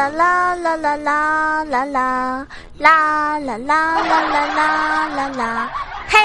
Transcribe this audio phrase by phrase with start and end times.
[0.00, 2.46] 啦啦啦啦啦啦啦
[2.78, 5.70] 啦啦啦啦啦啦啦啦！
[6.08, 6.18] 嘿，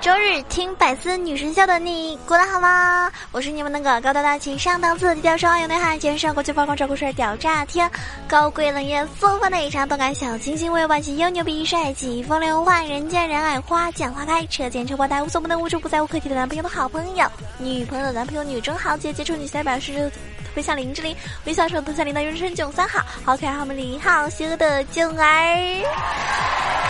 [0.00, 3.10] 周日听百思女神秀的你过得好吗？
[3.32, 7.90] 我是你们那个高大大气上档次、低调奢华有内涵、肩上国际发光、照顾帅屌炸天、
[8.28, 17.26] 高贵冷艳风范的一场动感小清新、威霸气又牛逼、帅气风流坏、人见人爱、花见花开、车见车爆胎、无所不能、无处不在、无可替代男朋友的好朋友、
[17.58, 20.08] 女朋友男朋友、女中豪杰、杰出女性代表是。
[20.54, 25.54] 微笑林志玲，微笑手头像林的人称囧三号，好可爱好美丽好邪恶的囧儿，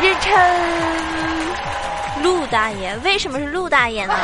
[0.00, 0.32] 人称
[2.22, 2.97] 陆大爷。
[3.05, 4.14] 为什么是陆大爷呢？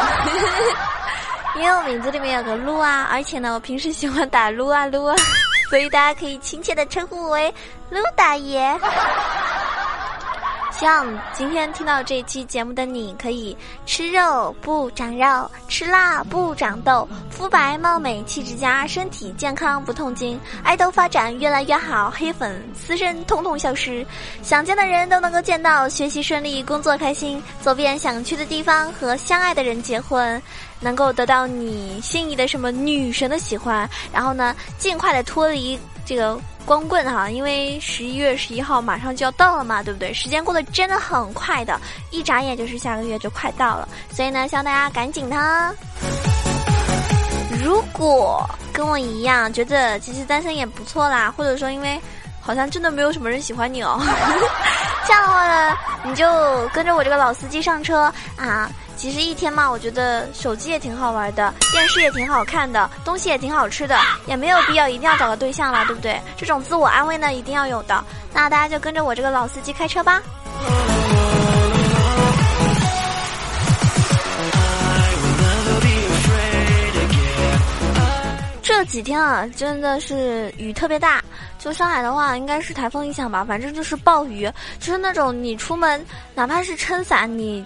[1.57, 5.15] 因为我名字里面有个陆啊，而且呢，我平时喜欢打撸啊撸啊，
[5.71, 7.55] 所以大家可以亲切的称呼我为
[7.91, 8.77] 陆大爷。
[10.85, 24.07] 让今天听到这期节目的你，可以吃肉不长肉，吃辣不长痘，肤白貌美气质佳，身体健康不痛经，爱豆发展越来越好，黑粉私生统统消失，
[24.43, 30.39] 想见的人都能够见到，学习顺利，工作开心，走遍想去的地方，和相爱的人结婚，
[30.81, 36.39] 能够得到你心仪的什么女神的喜欢，然后呢，尽快的脱离这个。
[36.65, 40.13] 光棍哈，因为十一月十一号马上就要到了嘛，对不对？
[40.13, 41.79] 时间过得真的很快的，
[42.11, 45.75] 一眨眼就是下个月就快到了，所以呢，希望大家赶紧的。
[47.63, 52.01] 如果跟我一样觉得其实单身也不错啦，或者说因为
[52.41, 54.01] 好像真的没有什么人喜欢你哦，
[55.07, 56.27] 这样的话呢，你就
[56.69, 58.71] 跟着我这个老司机上车啊。
[58.97, 66.19] 其实一天嘛，我觉得手机也挺好玩的，电视也挺好看的，东西也挺好吃的，也没有必要一定要找个对象了，对不对？
[66.37, 68.03] 这种自我安慰呢，一定要有的。
[68.33, 70.23] 那大家就跟着我这个老司机开车吧。
[78.63, 81.23] 这几天啊，真的是雨特别大。
[81.59, 84.51] 就上海的话，应该是台风影响吧，反正就是暴雨，
[84.81, 87.65] 就是那种你出门哪怕是撑伞，你。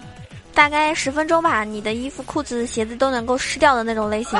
[0.59, 4.37] 大概十分钟吧，你的衣服、裤子、鞋子都能够湿掉的那种类型。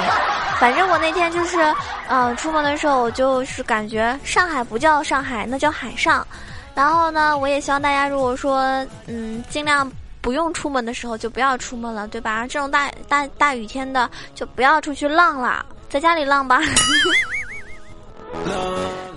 [0.59, 1.73] 反正我那天就是，
[2.09, 6.27] 嗯，出门的时候我就是感觉上海不叫上海，那叫海上。
[6.75, 12.45] 然后呢，我也希望大家如果说，嗯，尽量不用出门的时候就不要出门了，对吧？
[12.45, 16.59] 这种大大大雨天的就不要出去浪了，在家里浪吧。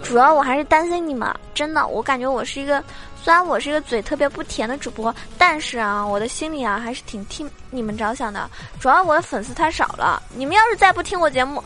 [0.05, 2.81] 主要我还是担心你们，真的，我感觉我是一个。
[3.23, 8.51] 虽然我是一个嘴特别不甜的主播，但是啊，我的心里啊还是挺替你们着想的。
[8.81, 11.63] 主要我的粉丝太少了，你们要是再不听我节目，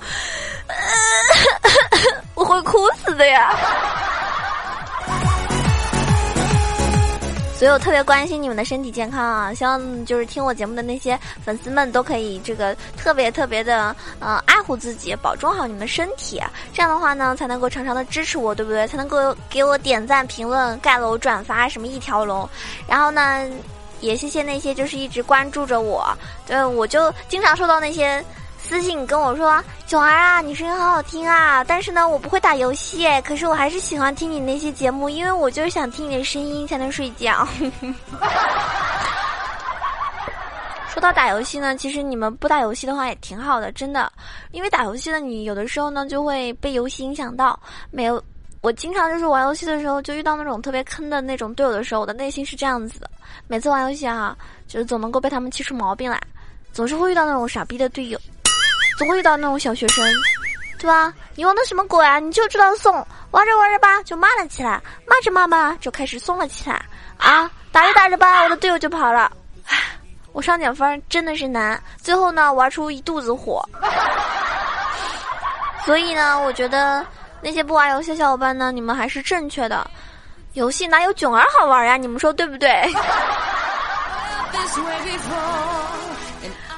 [2.34, 3.56] 我会哭死的呀。
[7.56, 9.54] 所以我特别关心你们的身体健康啊！
[9.54, 16.38] 希望就是听我节目的那些粉丝们都可以这个特别特别的呃爱护自己，保重好你们身体。
[16.74, 18.86] 这样的话呢，才能够常常的支持我，对不对？
[18.86, 22.46] 才能够给我点赞、评论、盖楼、转发什么一条龙。
[22.86, 23.48] 然后呢，
[24.02, 26.06] 也谢谢那些就是一直关注着我，
[26.46, 28.22] 对，我就经常收到那些。
[28.68, 31.62] 私信跟我说：“囧儿啊，你声音好好听啊！
[31.62, 37.46] 但是呢，我不会打游戏，可是我还是喜欢听你那些节目，因为我就是想听你的声音才能睡觉。
[40.90, 44.12] ”说到打游戏呢，其实你们不打游戏的话也挺好的，真的，
[44.50, 47.56] 因为打游戏呢，你有的时候呢就会被游戏影响到。
[47.92, 48.20] 没有，
[48.62, 53.08] 我经常就是玩游戏的时候就遇到那种特别坑的那种队友的时候，我的内心是这样子的：
[53.46, 56.20] 每次玩游戏啊，就是总能够被他们气出毛病来，
[56.72, 58.18] 总是会遇到那种傻逼的队友。
[58.96, 60.04] 总会遇到那种小学生，
[60.78, 61.12] 对吧？
[61.34, 62.18] 你玩的什么鬼啊？
[62.18, 62.94] 你就知道送，
[63.30, 66.82] 玩着玩着吧就骂了起来，骂着骂吧就开始送了起来，
[67.18, 69.30] 啊，打着打着吧我的队友就跑了，
[69.66, 69.76] 唉，
[70.32, 73.62] 我上点分真的是难，最后呢玩出一肚子火。
[75.84, 77.04] 所以呢，我觉得
[77.42, 79.88] 那些不玩游戏的小伙伴呢，你们还是正确的，
[80.54, 81.96] 游戏哪有囧儿好玩呀？
[81.96, 82.82] 你们说对不对？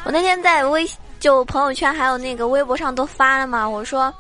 [0.05, 0.89] 我那天在微。
[1.21, 4.13] 就朋友圈还有那个微博上都发了嘛，我说，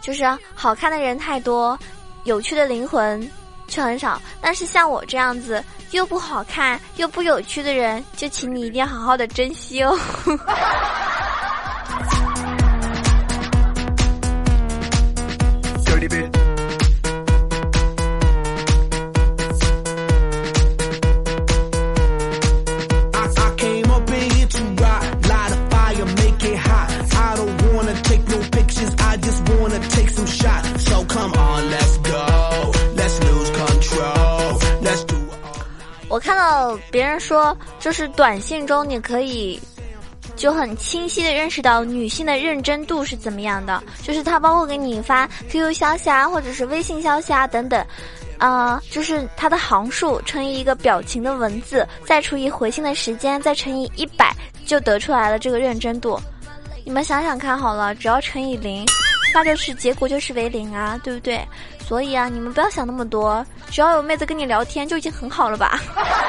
[0.00, 0.24] 就是
[0.54, 1.78] 好看的人太多，
[2.24, 3.30] 有趣的灵魂
[3.68, 4.20] 却很少。
[4.40, 9.98] 但是像我这样子又不好看又不有趣的人，就请你一定要好好的珍惜哦。
[36.90, 39.60] 别人说，就是短信中你可以
[40.36, 47.84] 就很清晰的认识到女性的认真度是怎么样的，就是她包括给你发 QQ 消息啊，或者是微信消息啊等等，
[48.38, 54.34] 啊，就是它的行数乘以一个表情的文字，再除以回信的时间，再乘以一百，
[54.66, 56.20] 就得出来了这个认真度。
[56.84, 58.86] 你们想想看好了，只要乘以零，
[59.32, 61.40] 那就是结果就是为零啊，对不对？
[61.80, 65.80] 所以啊，你们不要想那么多，只要有妹子跟你聊天就已经很好了吧。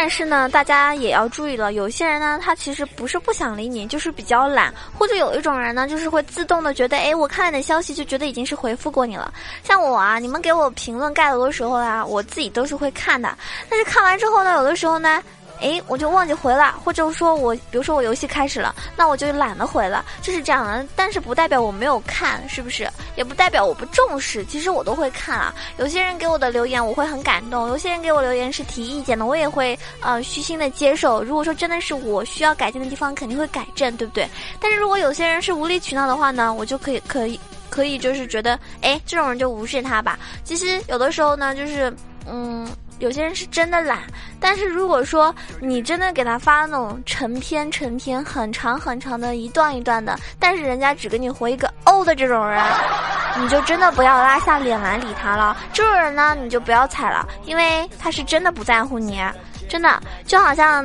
[0.00, 9.34] 但是呢，大家也要注意了，有些人呢，他其实不是不想理你，就是比较懒，或者有一种人呢，就是会自动的觉得，哎，我看了你的消息，就觉得已经是回复过你了。
[9.64, 13.36] 像我啊，你们给我评论盖楼的时候啊，我自己都是会看的，
[13.68, 15.20] 但是看完之后呢，有的时候呢。
[15.60, 20.86] 哎，我就忘记回了，或者说我，比如说我游戏开始了，那我就懒得回了，就是这样的。
[20.94, 22.88] 但是不代表我没有看，是不是？
[23.16, 25.54] 也不代表我不重视，其实我都会看啊。
[25.78, 31.22] 有些人给我的留言，我会很感动；有些人给我留言是提意见的，我也会呃虚心的接受。
[31.22, 34.28] 如果说真的是我需要改进的地方，肯定会改正，对不对？
[34.60, 37.38] 但是如果有些人是无理取闹的话呢，我就可以可以
[37.68, 40.18] 可以就是觉得，哎，这种人就无视他吧。
[40.44, 41.92] 其实有的时候呢，就是
[42.26, 42.68] 嗯。
[42.98, 44.00] 有些人是真的懒，
[44.40, 52.62] 但是如果说你真的给他发那种成篇成篇、很长很长的一段一段的，但是人家只给你回一个哦的这种人，
[53.40, 55.56] 你就真的不要拉下脸来理他了。
[55.72, 59.22] 这种人呢，你就不要踩了，因为他是真的不在乎你，
[59.68, 60.84] 真的就好像，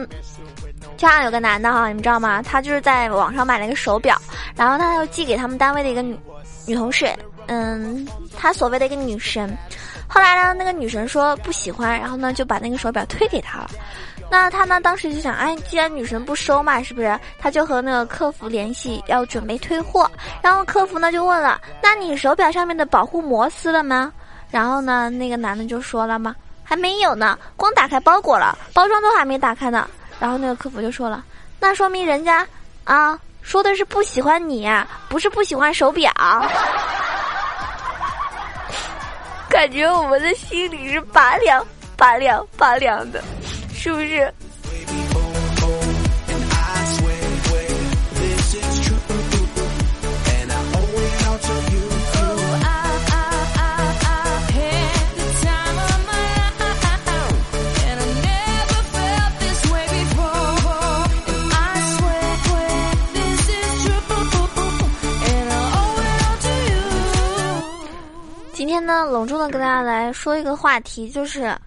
[0.95, 2.43] 就像有个男的哈，你们知道吗？
[2.43, 4.15] 他就是在网上买了一个手表，
[4.55, 6.15] 然后他又寄给他们单位的一个女
[6.67, 7.11] 女同事，
[7.47, 8.07] 嗯，
[8.37, 9.57] 他所谓的一个女神。
[10.07, 13.69] 后来呢，那个女神说不喜欢，然后呢就把那个手表退给他了。
[14.29, 17.19] 那他呢当时就想，哎，既然女神不收嘛，是不是？
[17.39, 20.09] 他就和那个客服联系，要准备退货。
[20.41, 24.11] 然后客服呢就问了，那你手表上面的保护膜撕了吗？
[24.49, 29.87] 然后呢那个男的就说了嘛，还没有呢，光打开包裹了，包装都还没打开呢。
[30.19, 31.23] 然后那个客服就说了，
[31.59, 32.47] 那说明人家
[32.85, 34.67] 啊说的是不喜欢你，
[35.09, 36.11] 不是不喜欢手表。
[39.53, 41.63] 感觉我们的心里是拔凉、
[41.95, 43.23] 拔凉、拔凉的，
[43.71, 44.33] 是不是？
[68.93, 71.57] 呢，隆重的跟大家来说一个话题，就是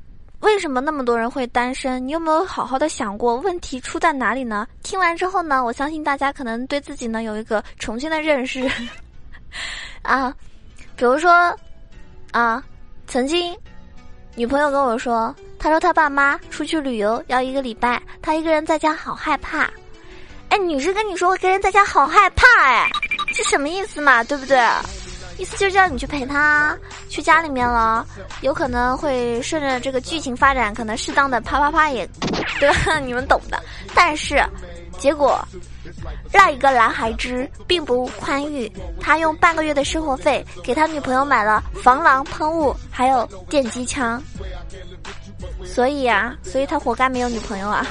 [0.40, 2.06] 为什么那么多人会单身？
[2.06, 4.64] 你有没有好好的想过问题出在哪里呢？
[4.84, 8.70] 听完之后呢，我相信大家可能对自己呢有一个重新的认识
[10.02, 10.32] 啊。
[10.94, 11.52] 比如说
[12.30, 12.62] 啊，
[13.08, 13.56] 曾经
[14.36, 19.68] 女朋友跟我说，她说她爸妈出去旅游要一个礼拜，她一个人在家好害怕。
[20.50, 22.88] 哎，女生跟你说我一个人在家好害怕，哎，
[23.34, 24.22] 这什么意思嘛？
[24.22, 24.56] 对不对？
[25.38, 26.76] 意思就是叫你去陪他
[27.08, 28.06] 去家里面了，
[28.40, 32.08] 有可能会顺着这个剧情发展，可能适当的啪啪啪也，
[32.58, 32.70] 对？
[33.04, 33.62] 你们懂的。
[33.94, 34.42] 但是，
[34.98, 35.38] 结果，
[36.32, 44.22] 那一个男孩子并不宽裕，他用半个月的生活费给他女朋友买了防狼喷雾，还有电击枪。
[45.64, 47.84] 所以啊，所以他活该没有女朋友啊。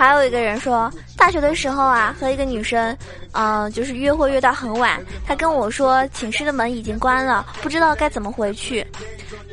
[0.00, 2.96] 还有一个人说，大学的时候啊，和一个女生，
[3.32, 4.98] 嗯，就是约会约到很晚。
[5.26, 8.86] 他跟我说，寝室的门已经关了，不知道该怎么回去。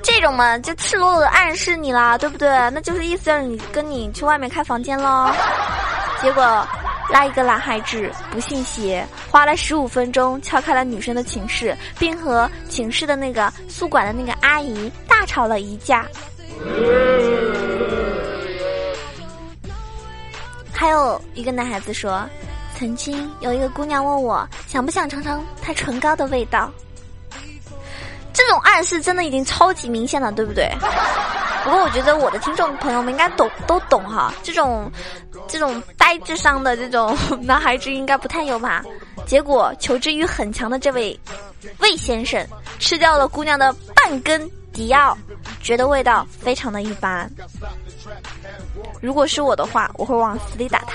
[0.02, 2.48] 这种嘛，就赤裸裸的暗示你啦，对不对？
[2.70, 5.30] 那就是意思让你跟你去外面开房间喽。
[6.24, 6.66] 结果，
[7.12, 16.08] 那一个男孩子不信邪，花了十五分钟敲开了女生的寝室，并和寝室的那个宿管的那个阿姨大吵了一架。
[20.78, 22.24] 还有一个男孩子说，
[22.78, 26.72] 曾经有一个姑娘问我想不想尝尝她唇膏的味道。
[28.32, 30.70] 这种暗示真的已经超级明显了，对不对？
[31.64, 34.32] 不过我觉得我的听众朋友们应该懂，都懂哈。
[34.44, 34.90] 这种
[35.48, 38.84] 这种呆智商的这种 男孩子应该不太有吧？
[39.26, 41.20] 结果求知欲很强的这位
[41.80, 42.46] 魏先生
[42.78, 45.18] 吃掉了姑娘的半根迪奥，
[45.68, 47.30] 觉得味道非常的一般。
[49.02, 50.94] 如果是我的话，我会往死里打他，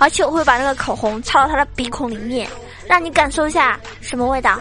[0.00, 2.50] 而且我会把那个口红插到他的鼻孔里面，
[2.88, 4.58] 让你感受一下什么味道。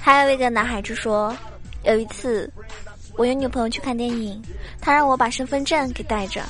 [0.00, 1.36] 还有一个男孩子说，
[1.82, 2.50] 有一次
[3.20, 4.42] 我有女朋友去看电影，
[4.80, 6.40] 他让我把身份证给带着。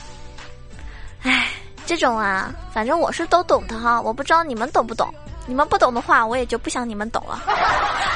[1.22, 1.48] 唉，
[1.84, 5.12] 这种啊，反正我是都懂的哈，我不知道你们懂不懂。
[5.46, 7.42] 你们不懂的话，我也就不想你们懂了，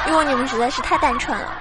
[0.07, 1.53] 因为你们实在是太单纯了。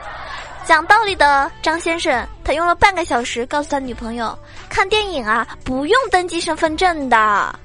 [0.66, 4.38] 讲道理的张先生，他用了半个小时告诉他女朋友，
[4.70, 7.60] 看电影啊不用登记身份证的。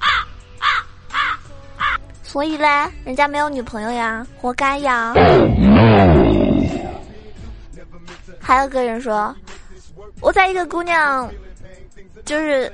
[2.23, 2.66] 所以嘞，
[3.04, 5.12] 人家没有女朋友呀，活该呀。
[8.49, 9.37] 还有个人说，
[10.23, 11.31] 我在一个姑娘，
[12.25, 12.73] 就是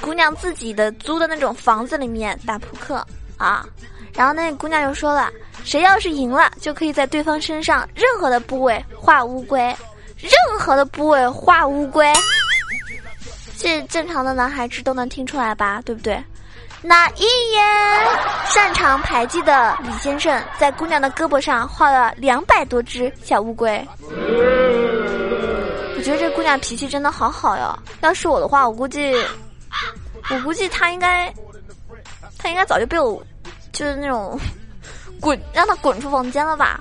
[0.00, 3.04] 姑娘自己的租的那种房子里面打扑克
[3.36, 3.66] 啊。
[4.14, 5.32] 然后那姑娘就说了
[5.66, 9.60] ：“谁要是赢了，就可以在对方身上任何的部位画乌龟，
[10.16, 10.30] 任
[10.60, 12.12] 何的部位画乌龟。
[13.56, 15.82] 这正常的男孩子都能听出来吧？
[15.84, 16.22] 对不对？
[16.82, 17.64] 那一眼
[18.46, 23.86] 擅长牌技的李先生，在姑娘的胳膊上画了两百多只小乌龟。
[25.96, 27.76] 我觉得这姑娘脾气真的好好哟。
[28.00, 29.14] 要是我的话，我估计，
[30.30, 31.32] 我估计她应该，
[32.38, 33.22] 她应该早就被我。”
[33.70, 34.36] 就是那种
[35.20, 36.80] 滚，让他滚出房间了吧。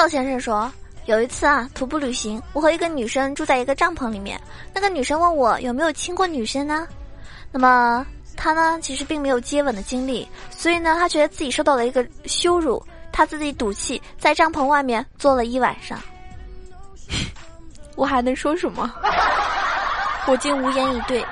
[0.00, 0.72] 赵先生说，
[1.04, 4.40] 有一次啊，徒步旅行，我和一个女生住在一个帐篷里面。
[4.72, 6.88] 那个女生问我有没有亲过女生呢？
[7.52, 12.82] 那么他呢，其实并没有接吻的经历，所以呢，他觉得自己受到了一个羞辱。
[13.12, 16.00] 他自己赌气，在帐篷外面坐了一晚上。
[17.94, 18.90] 我还能说什么？
[20.26, 21.22] 我竟无言以对。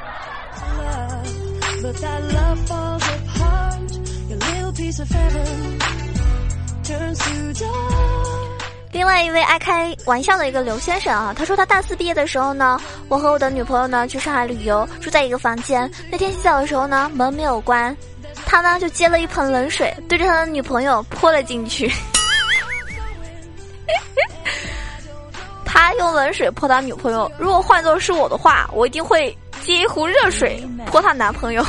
[8.98, 15.88] 另外一位爱开玩笑的一个刘先生啊，他说他大四毕业的时候呢，我和我的女朋友呢去上海旅游，住在一个房间。
[16.10, 17.96] 那天洗澡的时候呢，门没有关。
[18.44, 21.88] 他呢就接了一盆冷水，对着他的女朋友泼了进去。
[25.64, 29.32] 他用冷水泼他女朋友，如果换做是我的话，我一定会
[29.64, 31.64] 接一壶热水泼他男朋友。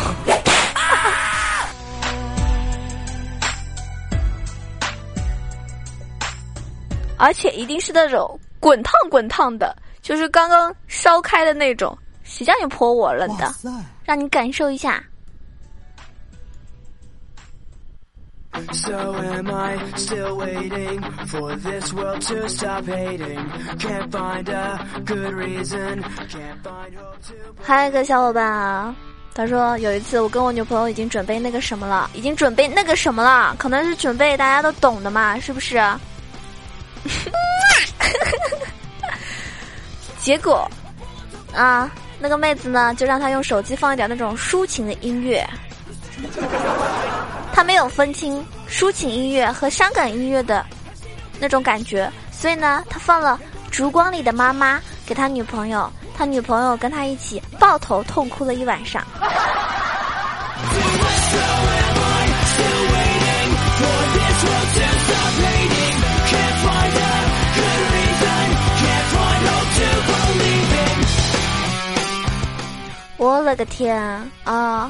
[7.20, 11.96] 而且一定是那种滚烫滚烫的，就是刚刚烧开的那种。
[12.24, 13.54] 谁叫你泼我了的？
[14.06, 15.04] 让你感受一下。
[18.72, 23.40] So am I still waiting for this world to stop hating?
[23.78, 26.04] Can't find a good reason.
[26.30, 27.64] Can't find hope to.
[27.64, 28.96] 还有一个小伙伴啊，
[29.34, 35.82] 他说有一次我跟我女朋友已经准备那个什么了，已经准备那个什么了，可能是准备大家都懂的嘛，是不是？
[40.29, 40.69] 结果
[41.55, 45.43] 啊，那个妹子呢，就让他用手机放一点那种抒情的音乐。
[47.51, 50.63] 他没有分清抒情音乐和伤感音乐的
[51.39, 53.39] 那种感觉，所以呢，他放了
[53.71, 59.03] 《烛光里的妈妈》给他女朋友，他女朋友跟他一起抱头痛哭了一晚上。
[73.20, 74.02] 我勒个天
[74.46, 74.90] 啊！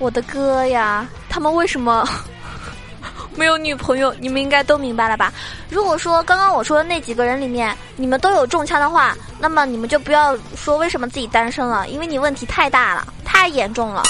[0.00, 1.06] 我的哥呀！
[1.28, 2.04] 他们为什么
[3.36, 4.12] 没有女朋友？
[4.18, 5.32] 你们应该都明白了吧？
[5.68, 14.02] 如果说刚刚我说的那几个人里面，你们都有中枪的话，那么你们就不要说为什么自己单身了，因为你问题太大了，太严重了。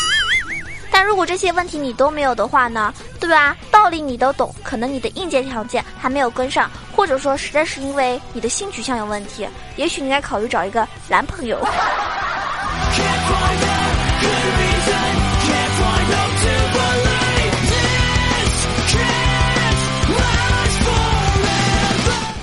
[0.91, 2.95] 但如果这些问题你都没有的话呢？
[3.21, 3.55] 对吧？
[3.71, 11.61] 道理你都懂，可能你的硬件条件还没有跟上，或者说实在是因为你的性取向有问题，也许你应该考虑找一个男朋友。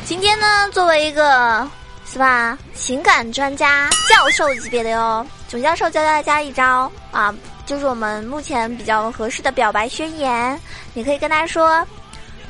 [0.06, 1.68] 今天呢作为一个
[2.06, 7.34] 是吧情感专家教授级别的哟，总教授教大家一招啊，
[7.66, 10.60] 就是我们目前比较合适的表白宣言。
[10.94, 11.86] 你可以跟他说：“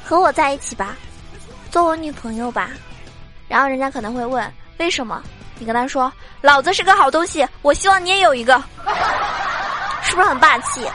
[0.06, 0.96] 和我在一起吧，
[1.72, 2.70] 做我女朋友吧。”
[3.48, 5.22] 然后人家可能会问：“为什么？”
[5.60, 6.12] 你跟他说
[6.42, 8.62] ：“老子是个好东西，我希望你也有一个。”
[10.04, 10.88] 是不是很霸气？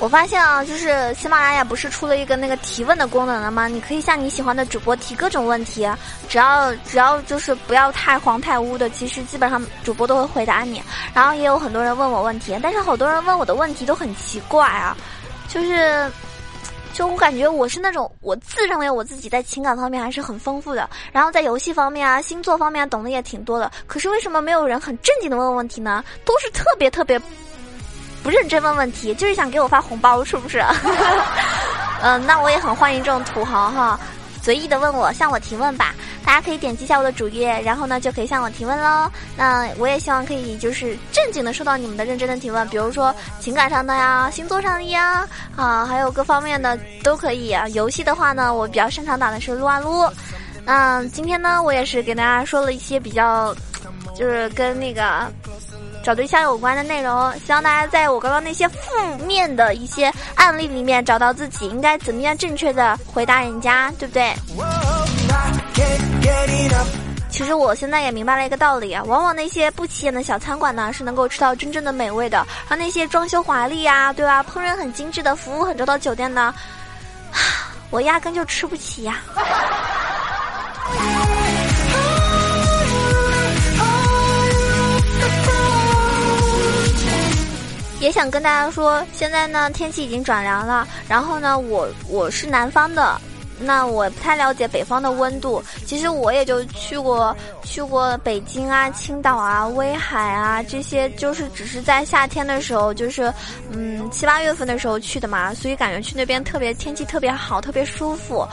[0.00, 3.68] 我发现啊，就是喜马拉雅不是出了一个那个提问的功能了吗？
[3.68, 5.86] 你可以向你喜欢的主播提各种问题，
[6.26, 10.82] 只要只要就是不要太黄太污的，其实基本上主播都会回答你。
[11.12, 14.96] 然后也有很多人问我问题，但是好多人问我的问题都很奇怪啊，
[15.48, 16.10] 就是。
[16.92, 23.70] 就我感觉我是那种，我自认为我自己在情感方面还是很丰富的，然后在游戏方面啊、星座方面懂得也挺多的。
[23.86, 26.04] 可是为什么没有人很正经的问问题呢？
[26.24, 27.18] 都是特别特别
[28.22, 30.62] 不认真问问题，就是想给我发红包，是不是？
[32.02, 33.98] 嗯，那我也很欢迎这种土豪哈。
[34.42, 35.94] 随意的问我，向我提问吧。
[36.24, 39.10] 大家可以点击一下我的主页，然后呢就可以向我提问喽。
[39.36, 47.54] 那我也希望可以就是正经的收到你们的认真的提问，比如说情感上的呀、星座上的呀，啊，还有各方面的都可以。
[47.74, 50.08] 游戏的话呢，我比较擅长打的是撸啊撸。
[50.64, 53.54] 嗯，今天呢，我也是给大家说了一些比较，
[54.16, 55.30] 就是跟那个。
[56.02, 64.34] 找对象有关的内容，希望大家在我刚刚那些负面的一些案例里面找到自己应该怎么样正确的回答人家，对不对？
[67.30, 74.42] 其实我现在也明白了一个道理啊，往往那些不起眼的小餐馆呢，是能够吃到真正的美味的，而那些装修华丽呀，对吧？
[74.42, 76.54] 烹饪很精致的，服务很周到酒店呢，
[77.90, 79.18] 我压根就吃不起呀。
[88.00, 93.20] 也想跟大家说，现在呢天气已经转凉了，然后呢我我是南方的，
[93.60, 95.62] 那我不太了解北方的温度。
[95.84, 103.32] 其实我也就去过去过北京啊、青岛啊、威海啊这些，就是只是在夏天的时候，就是
[103.70, 108.48] 嗯七八月份的时候去的嘛，所以感觉去那边特别天气特别好，特别舒服。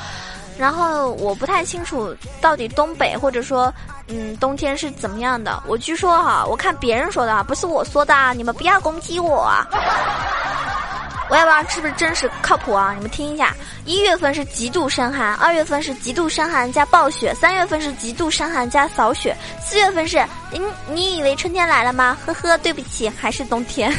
[0.57, 3.73] 然后我不太清楚到底东北或者说。
[4.09, 5.61] 嗯，冬天是怎么样的？
[5.67, 9.29] 我据说哈，我看别人说的啊，不是我说的啊，你们不要攻击我。
[9.29, 9.51] 我
[11.35, 12.93] 也不知道是不是真实靠谱啊！
[12.95, 13.53] 你们听一下，
[13.85, 22.17] 一月份是极度深寒，二月份是极度深寒加暴雪，三月份是极度深寒加扫雪，四月份是，你你以为春天来了吗？
[22.25, 23.93] 呵呵，对不起，还是冬天。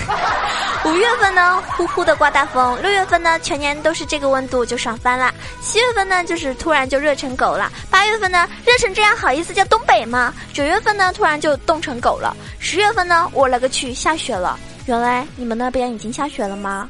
[0.85, 10.33] 五月份呢，呼呼的刮大风；六月份呢，全年都是这个温度就爽翻了；七月份呢，就是突然就热成狗了；八月份呢，热成这样好意思叫东北吗？
[10.55, 14.59] 九月份呢，突然就冻成狗了；十月份呢，我勒个去，下雪了！
[14.87, 16.88] 原来你们那边已经下雪了吗？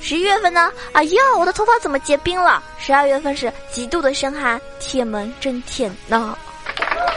[0.00, 0.70] 十一月份呢？
[0.92, 2.62] 哎呀，我的头发怎么结冰了？
[2.78, 6.36] 十二月份是极度的深寒，铁门真铁呐。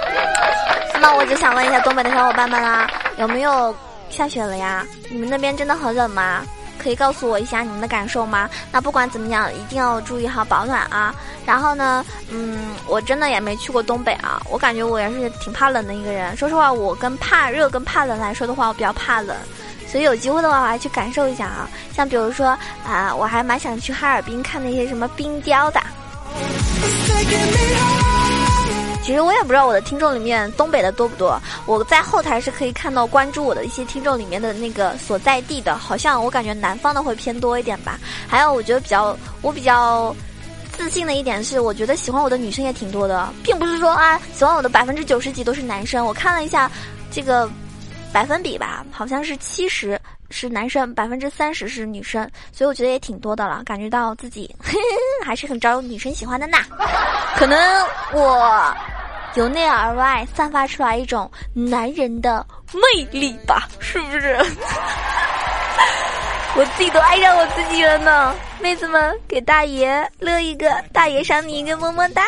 [1.00, 3.76] 那我就想问一下东北的小伙伴们啦，有没有
[4.10, 4.86] 下雪了呀？
[5.10, 6.44] 你们那边真的很冷吗？
[6.78, 8.50] 可以告诉我一下你们的感受吗？
[8.72, 11.14] 那不管怎么样，一定要注意好保暖啊。
[11.46, 16.36] 然后呢，嗯，我真的也没去过东北啊，我感觉我也是挺怕冷的一个人。
[16.36, 19.38] 说实话，我跟怕热跟怕冷来说的话，我比较怕冷。
[19.92, 21.70] 所以有机会的话，我还去感受一下啊。
[21.94, 25.82] 像比如说啊，我还蛮想去哈尔滨看那些什么冰雕的。
[29.04, 31.38] 其实我也不知道我的听众里面东北的多不多。
[31.66, 38.00] 我在后台是可以看到关注我的一些听众里面的那个所在地的，好像我感觉南方的会偏多一点吧。
[38.28, 40.16] 还有我觉得比较我比较
[40.72, 46.06] 自信的一点是，我觉得喜欢我的女生也挺多的，并不是说啊喜欢我的百分之九十几都是男生。
[46.06, 46.72] 我看了一下
[47.12, 47.50] 这个。
[48.14, 54.54] 百分比吧，好像是七十是男生，百分之三十是女生，所以我觉得也挺多的了，感觉到自己
[55.26, 56.58] 还是很招女生喜欢的呢。
[57.36, 58.76] 可能我
[59.36, 64.38] 由内而外散发出来一种男人的魅力吧，是不是？
[66.54, 68.36] 我自己都爱上我自己了呢。
[68.60, 72.26] 妹子们，给大爷乐一个，大爷赏你一个么么哒。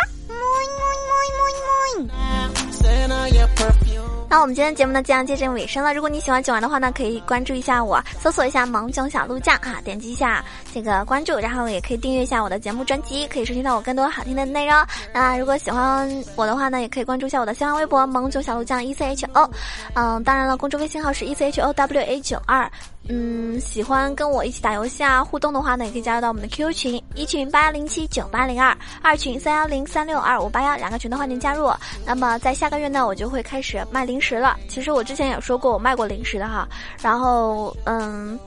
[4.34, 5.93] 那我们今天节目呢，即将接近尾声了。
[5.93, 10.43] 如果你喜欢九玩的话呢，可以关注一下我，搜索一下“萌囧小鹿酱”哈，点击一下
[10.74, 14.76] 这个关注，然后也可以订阅一下我的节目专辑，可以收听到我更多好听的内容。
[15.13, 19.48] 那如果喜欢我的话呢，也可以关注一下我的新浪微博“萌囧小鹿酱 E C H O”。
[19.93, 22.67] 嗯，当然了，公众微信号是 E C H O W A 九二。
[23.10, 31.70] 嗯，喜欢跟我一起打游戏啊，互动的话呢，也可以加入到我们的 QQ 群，一群八幺零七九八零二，二群三幺零三六二五八幺，两个群的话您加入。
[32.06, 34.58] 那么在下个月呢，我就会开始卖零食了。
[34.70, 36.68] 其实我之前也说过我卖过零食的哈，
[37.02, 38.39] 然后嗯。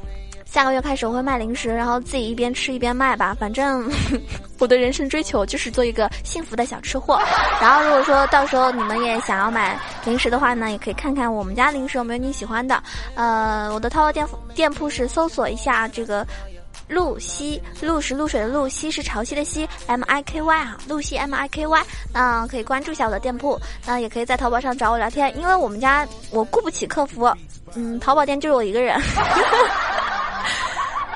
[0.46, 3.36] 下个月开始我会卖零食，然后自己一边吃一边卖吧。
[3.38, 3.86] 反正
[4.58, 7.20] 我的人生追求就是做一个幸福的小吃货。
[7.60, 12.82] 然后如果说到时候你们也想要买零食的话呢，也可以看看我们家零食有没有你喜欢的。
[13.14, 16.26] 呃，我的淘宝店店铺是搜索一下这个
[16.88, 21.82] 露西，露是露水的露，西是潮汐的西，M I K Y 啊，露西 M I K Y。
[22.14, 27.30] 那可以关注一下我的店铺，那也可以在淘宝上找我聊天，因为我们家我雇不起客服，
[27.74, 28.98] 嗯，淘宝店就是我一个人。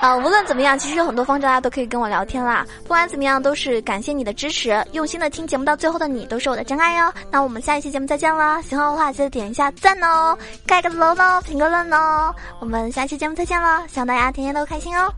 [0.01, 2.65] 啊，无论怎么样，其实有很多方式大家都可以跟我聊天啦。
[2.81, 7.13] 不管怎么样，都是感谢你的支持，用心的听节目到最后的你都是我的真爱哟。
[7.29, 10.35] 那我们下一期节目再见了，喜欢的话记得点一下赞哦，
[10.65, 12.33] 盖个楼哦，评个论哦。
[12.59, 15.13] 我们下期节目再见了，希望大家天天都开心哦。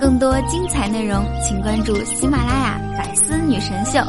[0.00, 4.00] 更多精彩内容，请关注喜马拉雅《百思女神秀》。